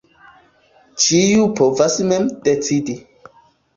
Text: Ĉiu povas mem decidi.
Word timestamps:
Ĉiu 1.03 1.45
povas 1.61 1.99
mem 2.13 2.29
decidi. 2.49 2.97